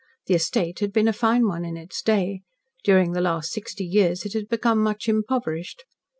[0.25, 2.41] The estate had been a fine one in its day.
[2.83, 5.83] During the last sixty years it had become much impoverished.